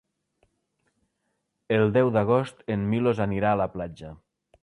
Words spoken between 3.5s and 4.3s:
a la platja.